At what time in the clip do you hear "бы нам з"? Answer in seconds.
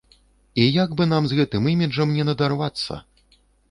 1.03-1.39